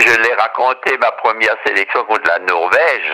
[0.00, 3.12] Je l'ai raconté, ma première sélection contre la Norvège.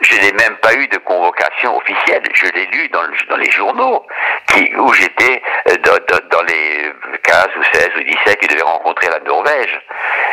[0.00, 2.22] Je n'ai même pas eu de convocation officielle.
[2.34, 4.06] Je l'ai lu dans, le- dans les journaux
[4.48, 8.62] qui, où j'étais euh, dans, dans- dans les 15 ou 16 ou 17 qui devaient
[8.62, 9.80] rencontrer la Norvège.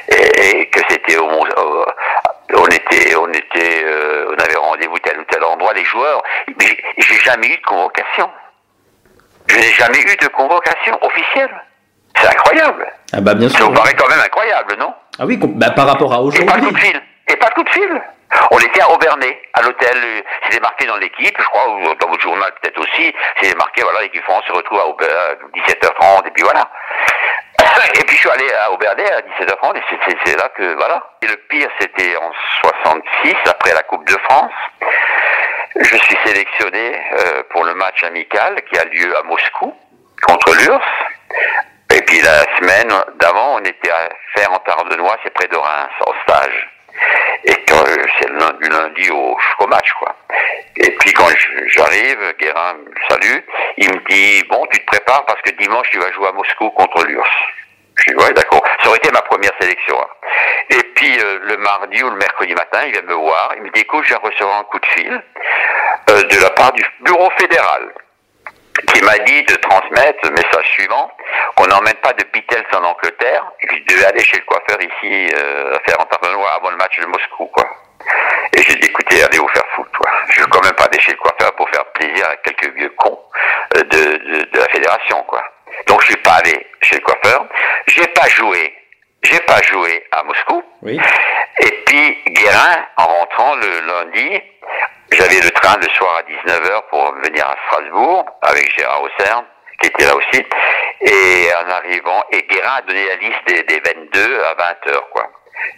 [0.10, 1.86] Et, et que c'était au, au-
[2.56, 6.22] on était, on était, euh, on avait rendez-vous tel ou tel endroit, les joueurs.
[6.60, 8.30] Mais j'ai- jamais eu de convocation.
[9.48, 11.64] Je n'ai jamais eu de convocation officielle.
[12.18, 12.92] C'est incroyable.
[13.14, 13.68] Ah bah bien Ça sûr.
[13.68, 14.94] vous paraît quand même incroyable, non?
[15.20, 16.82] Ah oui, bah, par rapport à Et pas de coup de aujourd'hui.
[16.88, 17.02] fil.
[17.30, 18.02] Et pas de coup de fil.
[18.52, 19.96] On était à Aubernay, à l'hôtel.
[19.96, 23.14] euh, C'était marqué dans l'équipe, je crois, ou dans votre journal peut-être aussi.
[23.42, 26.68] C'est marqué, voilà, l'équipe France se retrouve à Auber- à 17h30, et puis voilà.
[27.96, 31.04] Et puis je suis allé à Aubernay à 17h30, et c'est là que, voilà.
[31.22, 34.52] Et le pire, c'était en 66, après la Coupe de France.
[35.76, 39.74] Je suis sélectionné euh, pour le match amical qui a lieu à Moscou
[40.28, 40.84] contre l'URSS.
[41.96, 45.92] Et puis la semaine d'avant, on était à faire en Tardenois, c'est près de Reims,
[46.06, 46.70] en stage.
[47.46, 50.16] Et euh, c'est du lundi au, match, quoi.
[50.78, 53.40] Et puis quand je- j'arrive, Guérin me salue,
[53.78, 56.70] il me dit bon, tu te prépares parce que dimanche tu vas jouer à Moscou
[56.72, 57.30] contre l'URSS.
[57.96, 58.62] Je dis ouais, d'accord.
[58.82, 60.00] Ça aurait été ma première sélection.
[60.00, 60.08] hein.
[60.70, 63.70] Et puis euh, le mardi ou le mercredi matin, il vient me voir, il me
[63.70, 65.24] dit écoute, j'ai recevoir un coup de fil
[66.10, 67.94] euh, de la part du bureau fédéral
[68.88, 71.12] qui m'a dit de transmettre le message suivant,
[71.56, 74.78] qu'on n'emmène pas de Beatles en Angleterre, et que je devais aller chez le coiffeur
[74.82, 77.66] ici, euh, faire en Tardenois avant le match de Moscou, quoi.
[78.56, 80.12] Et j'ai dit, écoutez, allez vous faire foutre, quoi.
[80.30, 82.90] Je veux quand même pas aller chez le coiffeur pour faire plaisir à quelques vieux
[82.98, 83.20] cons
[83.78, 85.44] euh, de, de, de la fédération, quoi.
[85.88, 87.46] Donc je suis pas allé chez le coiffeur.
[87.88, 88.76] J'ai pas joué,
[89.24, 90.64] j'ai pas joué à Moscou.
[90.84, 91.00] Oui.
[91.60, 94.42] Et puis Guérin, en rentrant le lundi,
[95.14, 99.44] j'avais le train le soir à 19h pour venir à Strasbourg avec Gérard Auxerre,
[99.82, 100.46] qui était là aussi.
[101.02, 105.30] Et en arrivant, et Guérin a donné la liste des, des 22 à 20h, quoi.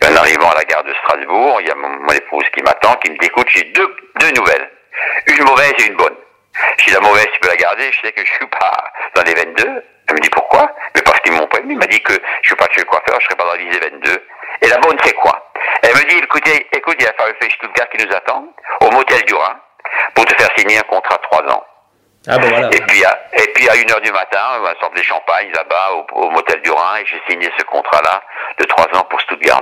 [0.04, 3.12] En arrivant à la gare de Strasbourg, il y a mon, épouse qui m'attend, qui
[3.12, 4.70] me dit, écoute, j'ai deux, deux nouvelles.
[5.28, 6.16] Une mauvaise et une bonne.
[6.78, 9.34] Si la mauvaise, tu peux la garder, je sais que je suis pas dans les
[9.34, 9.84] 22.
[10.08, 10.72] Elle me dit pourquoi?
[10.96, 11.74] Mais parce qu'ils m'ont prévenu.
[11.74, 13.58] Il m'a dit que je suis pas chez le coiffeur, je serai pas dans la
[13.58, 14.28] liste des 22.
[14.62, 15.45] Et la bonne, c'est quoi?
[15.88, 18.46] Elle me dit, écoutez, écoute, il y a Farufet Stuttgart qui nous attend,
[18.82, 19.60] au motel du Rhin,
[20.16, 21.64] pour te faire signer un contrat de 3 ans.
[22.28, 22.70] Ah bah voilà.
[22.74, 25.92] Et puis, à, et puis à 1h du matin, on va sortir des champagnes là-bas,
[25.94, 28.24] au, au motel du Rhin, et j'ai signé ce contrat-là
[28.58, 29.62] de 3 ans pour Stuttgart.